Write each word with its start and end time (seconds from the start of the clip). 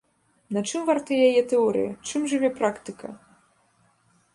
На 0.55 0.63
чым 0.69 0.87
варта 0.89 1.11
яе 1.27 1.43
тэорыя, 1.53 1.91
чым 2.09 2.21
жыве 2.33 2.49
практыка? 2.59 3.17